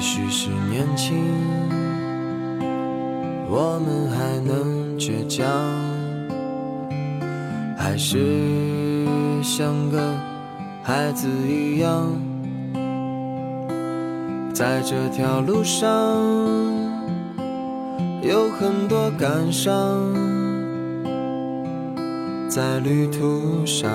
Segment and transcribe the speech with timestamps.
[0.00, 1.14] 也许是年轻，
[3.50, 5.46] 我们还能倔强，
[7.76, 9.04] 还是
[9.42, 10.00] 像个
[10.82, 12.10] 孩子一样，
[14.54, 15.86] 在这条路上
[18.22, 19.76] 有很多感伤，
[22.48, 23.90] 在旅途上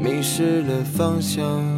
[0.00, 1.77] 迷失了方向。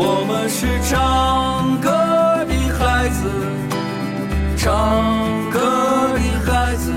[0.00, 1.90] 我们是唱歌
[2.46, 3.28] 的孩子，
[4.56, 5.58] 唱歌
[6.14, 6.92] 的孩子，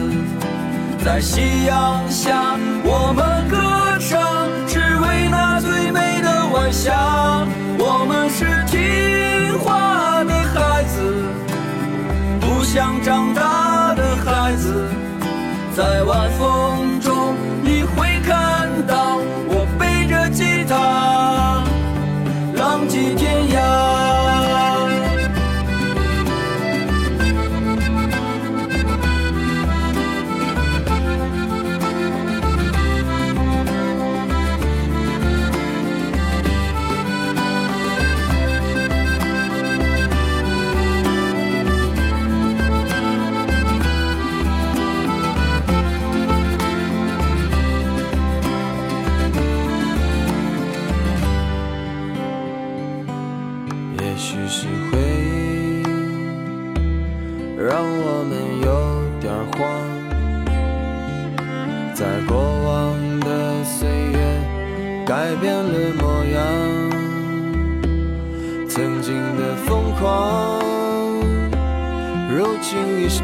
[1.03, 3.57] 在夕阳下，我们歌
[4.00, 6.94] 唱，只为那最美的晚霞。
[7.79, 11.25] 我们是听话的孩子，
[12.39, 14.88] 不想长大的孩子，
[15.75, 17.00] 在晚风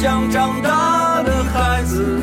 [0.00, 2.22] 像长大的孩子，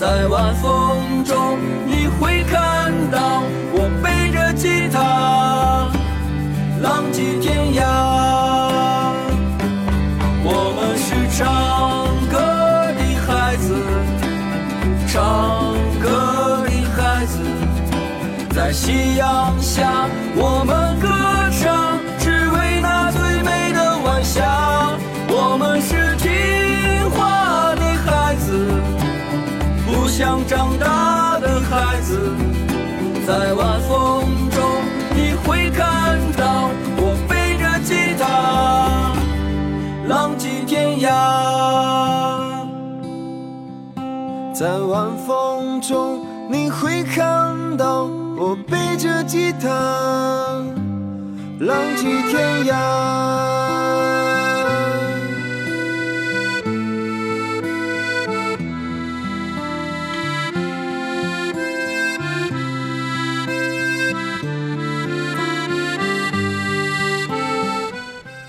[0.00, 5.90] 在晚风中，你会看到我背着吉他。
[6.80, 7.84] 浪迹天涯。
[10.42, 11.44] 我们是唱
[12.30, 12.38] 歌
[12.96, 13.76] 的孩子，
[15.06, 17.36] 唱歌的孩子，
[18.54, 21.10] 在夕阳下，我们歌
[21.60, 21.95] 唱，
[44.58, 48.04] 在晚风中，你会看到。
[48.38, 49.68] 我背着吉他，
[51.60, 52.74] 浪迹天涯。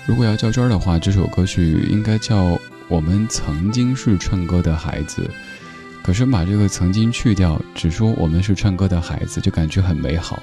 [0.06, 2.36] 如果要较真儿的话，这首歌曲应该叫
[2.88, 5.20] 《我们曾经是唱歌的孩子》。
[6.08, 10.42] 可是把这个曾经去掉，只说我们是唱歌的孩子，就感觉很美好。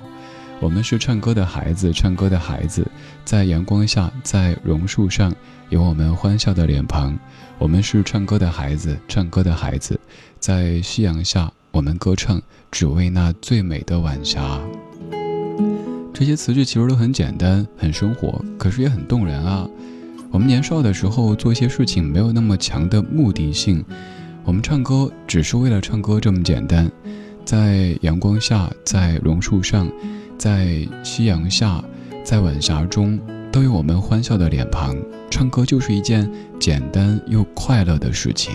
[0.59, 2.85] 我们是唱歌的孩子，唱歌的孩子，
[3.23, 5.33] 在阳光下，在榕树上，
[5.69, 7.17] 有我们欢笑的脸庞。
[7.57, 9.99] 我们是唱歌的孩子，唱歌的孩子，
[10.39, 12.39] 在夕阳下，我们歌唱，
[12.69, 14.59] 只为那最美的晚霞。
[16.13, 19.67] 这些词句其实都很简单，很生活，可是也很动人啊。
[20.29, 23.83] 我们年少的时候做一些事情，没有那么强的目的性。
[24.45, 26.89] 我们唱歌只是为了唱歌，这么简单。
[27.43, 29.91] 在阳光下，在榕树上，
[30.37, 31.83] 在夕阳下，
[32.23, 33.19] 在晚霞中，
[33.51, 34.95] 都有我们欢笑的脸庞。
[35.31, 38.53] 唱歌就是一件简单又快乐的事情。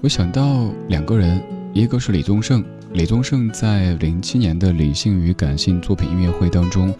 [0.00, 1.38] 我想到两个人，
[1.74, 2.64] 一个是李宗盛。
[2.94, 6.94] 李宗盛在零七年的理性与感性作品音乐会当中，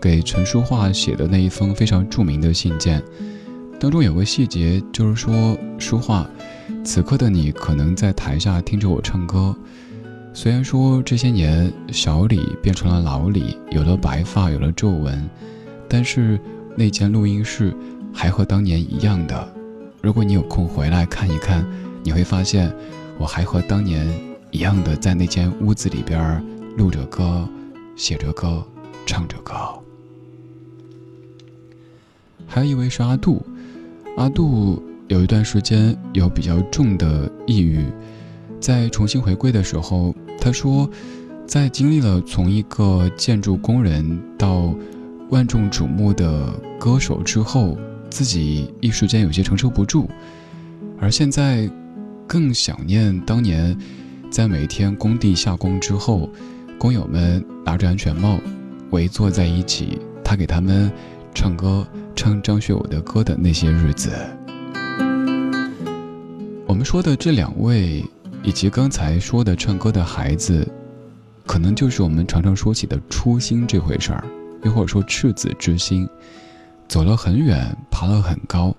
[0.00, 3.02] 给陈淑桦写的那一封非常著名的信件。
[3.82, 6.24] 当中有个细节，就是说，说话，
[6.84, 9.52] 此刻的你可能在台下听着我唱歌。
[10.32, 15.28] 虽然说这些年小李变成了老李，有了白发，有了皱纹，
[15.88, 16.38] 但是
[16.76, 17.74] 那间录音室
[18.14, 19.52] 还和当年一样的。
[20.00, 21.66] 如果你有空回来看一看，
[22.04, 22.72] 你会发现，
[23.18, 24.06] 我还和当年
[24.52, 26.40] 一样的在那间屋子里边
[26.76, 27.48] 录着歌，
[27.96, 28.64] 写着歌，
[29.04, 29.52] 唱着歌。
[32.46, 33.44] 还有一位是阿杜。
[34.16, 37.84] 阿杜有一段时间有比较重的抑郁，
[38.60, 40.88] 在重新回归的时候，他说，
[41.46, 44.74] 在经历了从一个建筑工人到
[45.30, 47.76] 万众瞩目的歌手之后，
[48.10, 50.08] 自己一时间有些承受不住，
[51.00, 51.68] 而现在
[52.26, 53.76] 更想念当年
[54.30, 56.28] 在每天工地下工之后，
[56.78, 58.38] 工友们拿着安全帽
[58.90, 60.92] 围坐在一起，他给他们
[61.34, 61.86] 唱歌。
[62.14, 64.10] 唱张学友的歌的那些日子，
[66.66, 68.04] 我们说的这两位，
[68.42, 70.66] 以及刚才说的唱歌的孩子，
[71.46, 74.24] 可能就是我们常常说起的初心这回事儿，
[74.62, 76.08] 又或者说赤子之心。
[76.88, 78.74] 走了很远，爬了很高，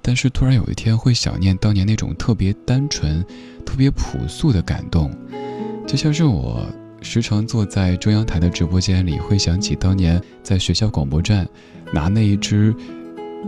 [0.00, 3.24] 但是突然有一天会想念当年那种特别单纯、
[3.64, 5.10] 特别朴素的感动，
[5.86, 6.66] 就像是我。
[7.02, 11.46] 时常坐在中央台的直播间里，会想起当年在学校广播站
[11.92, 12.74] 拿那一只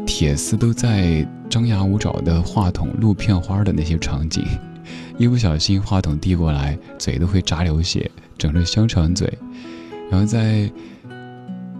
[0.05, 4.45] 铁丝都在张牙舞爪的话筒录片花的那些场景，
[5.17, 9.33] 一不小心话筒递过来，嘴都会扎流血，整着香肠嘴，
[10.11, 10.71] 然后在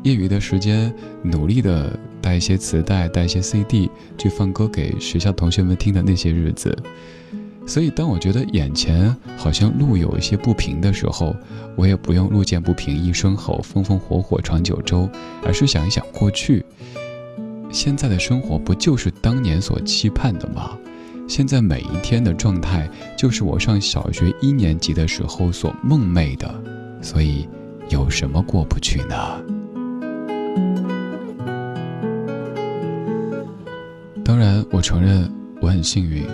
[0.05, 6.77] 业余的时间努力的带一些磁带、带一些 CD 去放歌给学校同学们听的那些日子。
[7.67, 11.35] 所以，当我觉得眼前好像路有一些不平的时候，
[11.77, 15.09] 我也不用“路见不平一声吼，风风火火闯九州”，
[15.45, 16.65] 而是想一想过去，
[17.71, 20.79] 现在的生活不就是当年所期盼的吗？
[21.27, 26.55] 现在每一天的状态，就是我上小学一年级的时候所梦寐的。
[27.01, 27.49] 所以，
[27.89, 29.17] 有什么过不去呢？
[34.23, 36.25] 当然，我承认我很幸运。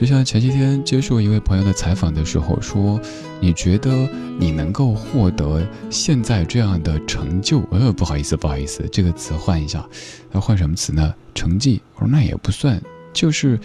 [0.00, 2.98] 就像前几天接受一位朋友的采访的时候说
[3.38, 9.86] ：“你觉得你能够获得现在这样的成就？”呃，不好意思，不好意思，这个词换一下，
[10.32, 11.14] 要换什么词呢？
[11.34, 11.82] 成绩？
[11.96, 12.80] 我说那也不算，
[13.12, 13.60] 就是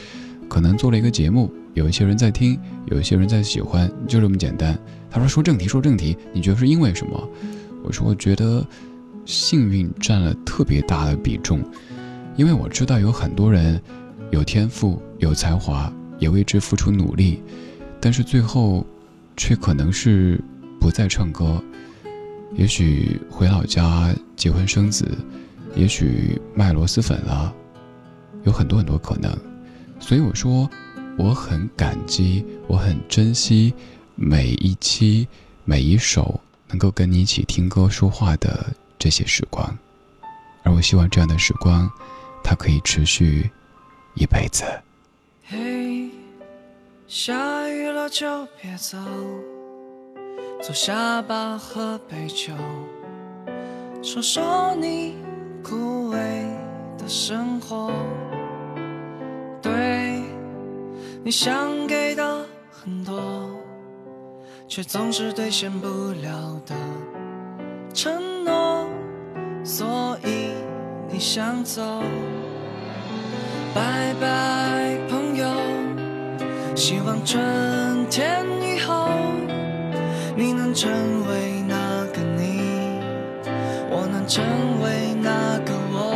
[0.49, 4.77] 可能做了一个节目，有一些人在听，有一些人在喜欢，就这么简单。
[5.09, 7.29] 他说：“说正题，说正题，你觉得是因为什么？”
[7.81, 8.61] 我说：“我觉得
[9.23, 11.63] 幸运占了特别大的比重，
[12.35, 13.81] 因为我知道有很多人
[14.31, 15.89] 有天赋，有才华。”
[16.19, 17.41] 也为之付出努力，
[17.99, 18.85] 但是最后，
[19.35, 20.41] 却可能是
[20.79, 21.61] 不再唱歌，
[22.55, 25.05] 也许回老家结婚生子，
[25.75, 27.53] 也许卖螺蛳粉了，
[28.43, 29.35] 有很多很多可能。
[29.99, 30.69] 所以我说，
[31.17, 33.73] 我很感激，我很珍惜
[34.15, 35.27] 每一期
[35.63, 39.77] 每一首能够跟你一起听歌说话的这些时光，
[40.63, 41.89] 而我希望这样的时光，
[42.43, 43.49] 它可以持续
[44.13, 44.63] 一辈子。
[47.07, 48.25] 下雨了就
[48.59, 48.97] 别走，
[50.59, 52.51] 坐下吧，喝杯酒，
[54.01, 55.15] 说说你
[55.63, 56.17] 枯萎
[56.97, 57.91] 的生活。
[59.61, 60.23] 对
[61.23, 63.21] 你想给的很多，
[64.67, 65.87] 却总是兑现不
[66.23, 66.75] 了的
[67.93, 68.87] 承诺，
[69.63, 70.55] 所以
[71.07, 72.01] 你想走。
[73.75, 74.27] 拜拜，
[76.75, 77.41] 希望春
[78.09, 79.07] 天以后，
[80.35, 80.91] 你能成
[81.25, 81.75] 为那
[82.13, 82.99] 个你，
[83.89, 84.43] 我能成
[84.83, 86.13] 为那个我。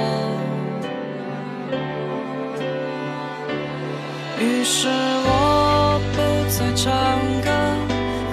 [4.37, 6.17] 于是我不
[6.49, 6.91] 再唱
[7.41, 7.49] 歌，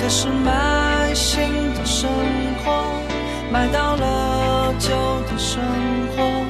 [0.00, 2.10] 开始买新的生
[2.64, 2.72] 活，
[3.52, 4.90] 买到了旧
[5.30, 5.62] 的生
[6.16, 6.44] 活，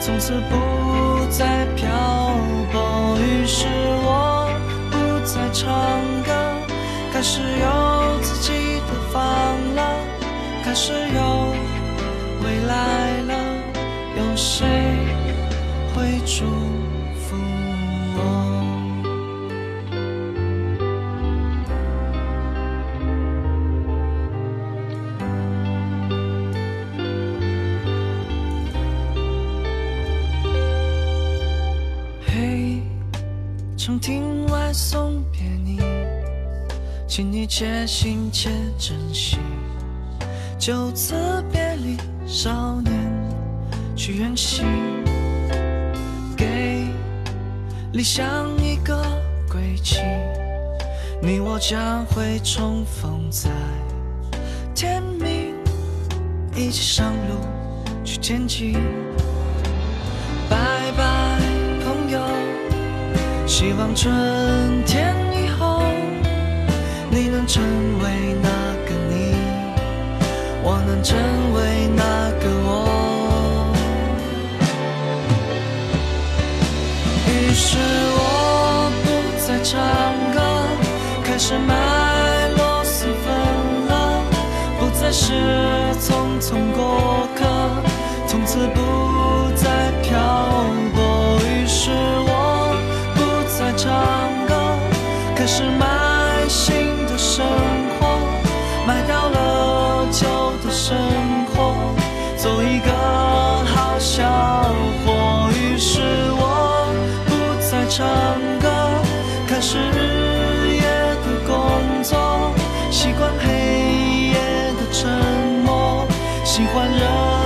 [0.00, 1.66] 从此不再
[5.58, 5.72] 唱
[6.22, 6.32] 歌，
[7.14, 9.22] 开始有自己的房
[9.74, 9.80] 了，
[10.62, 11.54] 开始有
[12.44, 13.34] 未来了，
[14.18, 14.66] 有谁
[37.46, 39.38] 且行且珍惜。
[40.58, 41.14] 就此
[41.52, 42.94] 别离，少年
[43.94, 44.66] 去远行，
[46.36, 46.86] 给
[47.92, 49.02] 理想一个
[49.50, 50.00] 归期。
[51.22, 53.50] 你我将会重逢在
[54.74, 55.54] 天明，
[56.54, 57.40] 一起上路
[58.04, 58.74] 去前进。
[60.48, 60.56] 拜
[60.96, 61.38] 拜，
[61.84, 62.20] 朋友。
[63.46, 65.14] 希望春天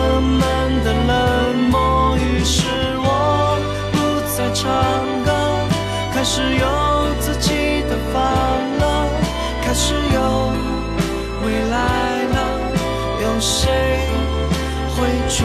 [0.00, 0.40] 人们
[0.84, 1.10] 的冷
[1.70, 2.16] 漠。
[2.16, 2.62] 于是
[2.98, 3.08] 我
[3.92, 3.96] 不
[4.34, 4.64] 再唱
[5.24, 5.28] 歌，
[6.12, 6.66] 开始有
[7.20, 8.14] 自己的烦
[8.78, 8.82] 恼，
[9.62, 10.52] 开始有
[11.44, 11.76] 未来
[12.34, 12.38] 了，
[13.22, 13.60] 有谁
[14.94, 14.96] 会
[15.28, 15.44] 注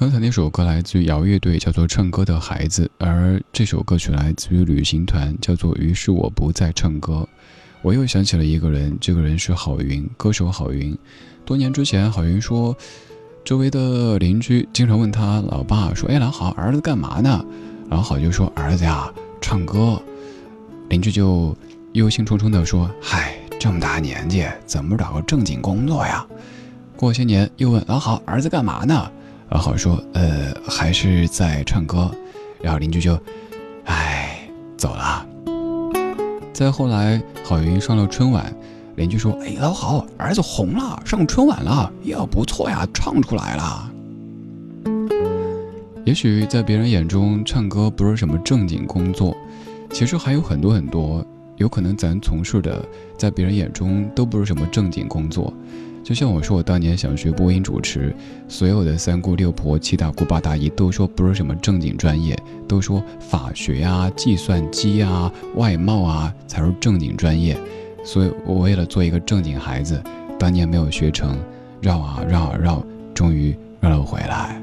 [0.00, 7.16] 刚才那首歌来自于摇乐队，叫做《唱歌的孩子》，而这首歌曲来自于旅行团，叫做《于是我不再唱歌》。
[7.82, 10.96] 我又想起了一个人，这个人是郝云，歌手郝云。
[11.44, 12.74] 多年之前，郝云说，
[13.44, 17.44] 周围的邻居经常问他老爸说：“哎，老郝，儿子干嘛呢？”
[17.90, 20.00] 老郝就说：“儿子呀，唱歌。”
[20.88, 21.54] 邻居就
[21.92, 26.26] 忧心忡忡地说：“嗨，这么大年纪，怎么找个正经工作呀？”
[26.96, 29.06] 过些年又问老郝：“儿子干嘛呢？”
[29.50, 32.10] 老好说：“呃，还是在唱歌。”
[32.62, 33.18] 然后邻居就
[33.84, 35.26] ：“哎，走了。”
[36.54, 38.54] 再后来，郝云上了春晚。
[38.94, 43.90] 邻居说：“哎，老好，儿子红了，上春晚了，呀，不错呀，唱出来了。”
[46.06, 49.36] 也许在别人眼中，唱歌不是什么正经工作，
[49.90, 51.26] 其实还有很多很多，
[51.56, 52.84] 有可能咱从事的，
[53.18, 55.52] 在别人眼中都不是什么正经工作。
[56.02, 58.14] 就像我说，我当年想学播音主持，
[58.48, 67.56] 所有的三姑六婆、七大姑八大姨都说不是什么正经专业，都说法学啊、计算机啊、外贸啊才是正经专业。
[68.02, 70.02] 所以我为了做一个正经孩子，
[70.38, 71.38] 当年没有学成，
[71.80, 74.60] 绕啊绕啊绕，终于绕了回来。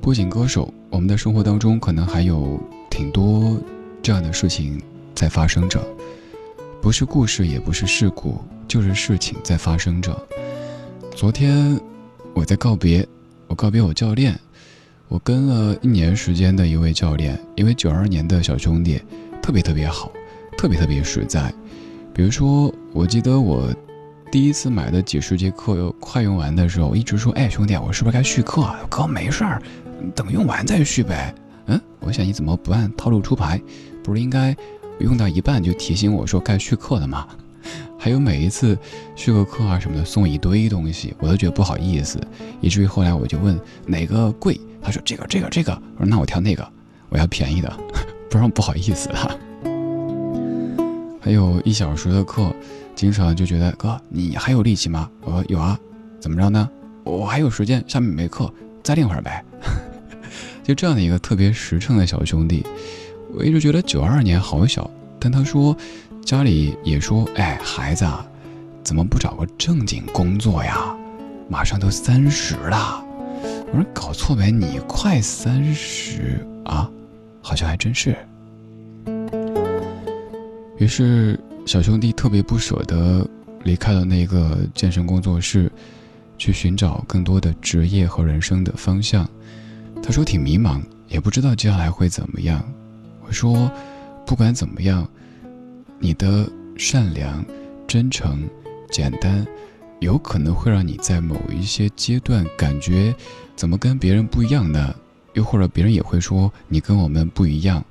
[0.00, 2.58] 不仅歌手，我们的生活当中可能还有
[2.88, 3.56] 挺多
[4.02, 4.80] 这样的事情
[5.14, 5.78] 在发生着，
[6.80, 10.16] 不是故事，也不是事故，就是事情在发生着。
[11.16, 11.76] 昨天
[12.32, 13.04] 我在告别，
[13.48, 14.38] 我告别我教练，
[15.08, 19.02] 我跟了一年时间的一位教练，一位九二年的小兄弟，
[19.42, 20.12] 特别特别好。
[20.56, 21.52] 特别特别实在，
[22.12, 23.74] 比如说，我记得我
[24.30, 29.60] 第一次买的几十节课快用完的时候，我一直说：“哎，兄弟，我是不是该续课？”哥，没事儿，
[30.14, 31.34] 等用完再续呗。
[31.66, 33.60] 嗯，我想你怎么不按套路出牌？
[34.04, 34.54] 不是应该
[35.00, 37.26] 用到一半就提醒我说该续课的吗？
[38.02, 38.76] 还有每一次
[39.14, 42.18] 续个课啊什么的，送一堆东西，我都觉得不好意思，
[42.62, 46.66] 以至于后来我就问哪个贵，他说这个这个这个，我说那我挑那个，
[47.10, 47.70] 我要便宜的，
[48.30, 49.30] 不然不好意思啊。
[51.20, 52.50] 还有一小时的课，
[52.96, 55.10] 经常就觉得哥，你还有力气吗？
[55.20, 55.78] 我说有啊，
[56.18, 56.66] 怎么着呢？
[57.04, 58.50] 我还有时间，下面没课，
[58.82, 59.44] 再练会儿呗。
[60.64, 62.64] 就这样的一个特别实诚的小兄弟，
[63.34, 65.76] 我一直觉得九二年好小，但他说
[66.30, 68.24] 家里也说，哎，孩子啊，
[68.84, 70.96] 怎么不找个正经工作呀？
[71.48, 73.04] 马上都三十了。
[73.72, 74.48] 我说搞错没？
[74.48, 76.88] 你快三十啊？
[77.42, 78.16] 好像还真是。
[80.78, 83.28] 于是，小兄弟特别不舍得
[83.64, 85.68] 离开了那个健身工作室，
[86.38, 89.28] 去寻找更多的职业和人生的方向。
[90.00, 92.62] 他说挺迷茫，也不知道接下来会怎么样。
[93.26, 93.68] 我说，
[94.24, 95.04] 不管怎么样，
[96.00, 97.44] 你的善良、
[97.86, 98.48] 真诚、
[98.90, 99.46] 简单，
[100.00, 103.14] 有可能会让你在某一些阶段感觉
[103.54, 104.92] 怎么跟别人不一样呢？
[105.34, 107.84] 又或者别人也会说你跟我们不一样。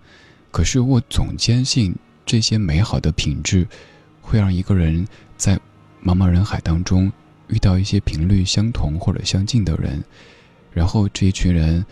[0.52, 1.95] 可是我总坚信。
[2.26, 3.67] 这些美好的品质，
[4.22, 5.56] 会让一个人在
[6.06, 7.12] 茫茫人海当中
[7.48, 10.04] 遇到一些频率相同或者相近的人，
[10.72, 11.84] 然后这一群人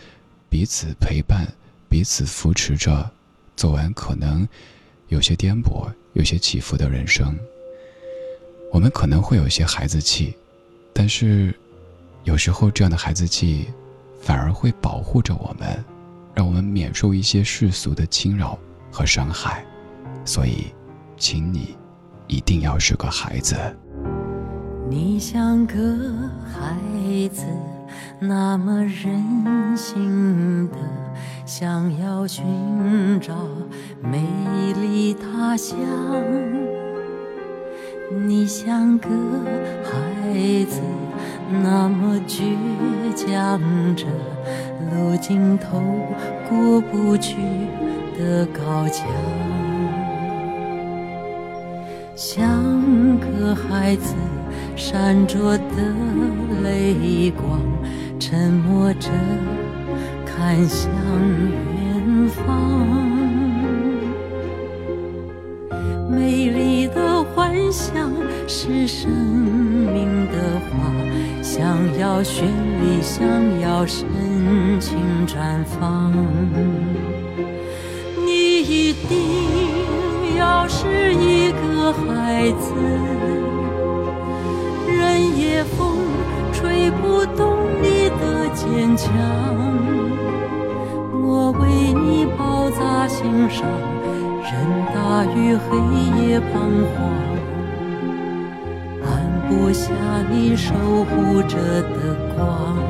[0.48, 1.52] 彼此陪伴、
[1.88, 3.10] 彼此扶持着，
[3.56, 4.46] 走完可能
[5.08, 7.36] 有些颠簸、有些起伏的人生。
[8.70, 10.34] 我们可能会有些孩子气，
[10.92, 11.54] 但是
[12.24, 13.66] 有时候这样的孩子气
[14.20, 15.84] 反而会保护着我们，
[16.34, 18.58] 让我们免受一些世俗的侵扰
[18.90, 19.64] 和伤害。
[20.24, 20.66] 所以，
[21.16, 21.74] 请你
[22.26, 23.56] 一定要是个孩子。
[24.90, 25.74] 你像个
[26.52, 26.76] 孩
[27.32, 27.46] 子，
[28.18, 30.76] 那么任性的，
[31.44, 32.44] 想要寻
[33.20, 33.34] 找
[34.02, 34.22] 美
[34.80, 35.76] 丽他乡。
[38.26, 39.08] 你像个
[39.84, 40.80] 孩子，
[41.62, 42.54] 那么倔
[43.14, 43.60] 强
[43.94, 44.06] 着，
[44.90, 45.80] 路尽头
[46.48, 47.36] 过不去
[48.18, 49.06] 的高墙。
[52.20, 52.40] 像
[53.20, 54.12] 个孩子，
[54.74, 55.94] 闪着的
[56.64, 57.60] 泪光，
[58.18, 59.08] 沉默着
[60.26, 60.90] 看向
[61.76, 62.88] 远方。
[66.10, 68.12] 美丽的幻想
[68.48, 70.92] 是生命的花，
[71.40, 72.42] 想要绚
[72.82, 73.24] 丽，想
[73.60, 74.04] 要深
[74.80, 76.12] 情绽放。
[78.26, 79.47] 你一定
[80.68, 81.58] 是一个。
[81.90, 82.74] 孩子，
[84.86, 85.96] 任夜风
[86.52, 89.10] 吹不动你的坚强，
[91.22, 93.66] 我为你包扎心上，
[94.44, 94.52] 任
[94.94, 95.78] 大雨黑
[96.22, 96.52] 夜彷
[96.92, 96.96] 徨，
[99.02, 99.08] 安
[99.48, 99.90] 不下
[100.30, 102.87] 你守护着的光。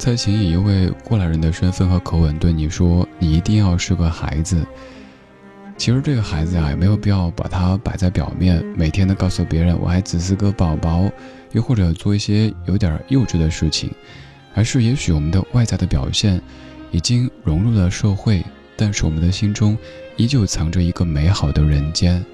[0.00, 4.66] 蔡琴以一位过来人的身份和口吻对你说：“你一定要是个孩子。”
[5.76, 11.04] 其实这个孩子啊，也没有必要把它摆在表面，每天都告诉别人我还只是个宝宝，
[11.52, 13.90] 又或者做一些有点幼稚的事情，
[14.54, 16.40] 而是也许我们的外在的表现
[16.92, 18.42] 已经融入了社会，
[18.78, 19.76] 但是我们的心中
[20.16, 22.24] 依旧藏着一个美好的人间。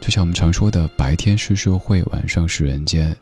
[0.00, 3.16] 就像我们常说的，白天是社会，晚上是人间。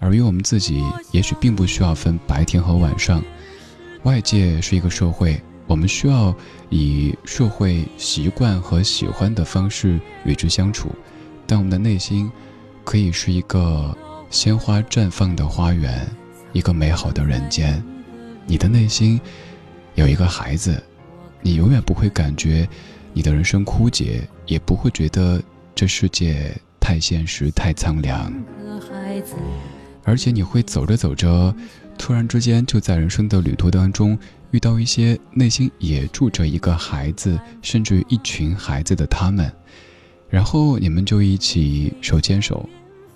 [0.00, 3.24] 而于我们自己，也许并不需要分白天和晚上。
[4.04, 6.34] 外界是一个社会，我们需要
[6.70, 10.90] 以社会习惯和喜欢的方式与之相处，
[11.46, 12.30] 但我们的内心
[12.84, 13.96] 可以是一个
[14.30, 16.06] 鲜花绽放的花园，
[16.52, 17.82] 一个美好的人间。
[18.46, 19.20] 你的内心
[19.94, 20.82] 有一个孩子，
[21.42, 22.66] 你永远不会感觉
[23.12, 25.42] 你的人生枯竭，也不会觉得
[25.74, 28.32] 这世界太现实、太苍凉。
[30.04, 31.54] 而且你会走着走着，
[31.98, 34.18] 突然之间就在人生的旅途当中
[34.52, 39.52] 遇到一些内心也住着一个孩子，甚至一群孩子的他们，
[40.30, 42.66] 然后你们就一起手牵手，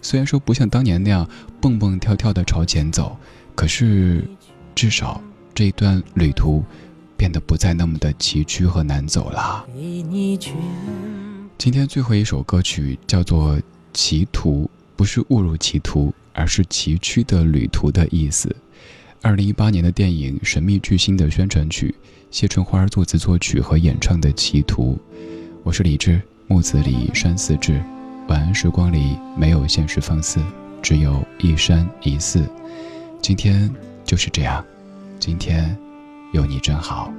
[0.03, 1.27] 虽然说不像当年那样
[1.61, 3.17] 蹦蹦跳跳的朝前走，
[3.55, 4.29] 可是
[4.75, 5.23] 至少
[5.55, 6.63] 这一段旅途
[7.17, 9.65] 变得不再那么的崎岖和难走了。
[11.57, 13.57] 今天最后一首歌曲叫做
[13.95, 14.65] 《歧途》，
[14.97, 16.13] 不是误入歧途。
[16.35, 18.57] 而是崎岖的旅途的意思。
[19.25, 21.95] 二零一八年的电影《神秘巨星》的宣传曲，
[22.33, 24.95] 谢春花作词作曲和演唱的《歧途》。
[25.63, 27.81] 我是李志，木子李山寺志。
[28.27, 30.41] 晚安时光里没有现实放肆，
[30.83, 32.45] 只有一山一寺。
[33.21, 33.73] 今天
[34.05, 34.65] 就是这样，
[35.21, 35.77] 今天
[36.33, 37.13] 有你真好。